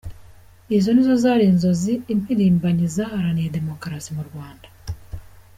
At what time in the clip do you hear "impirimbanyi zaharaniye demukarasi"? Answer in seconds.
2.13-4.09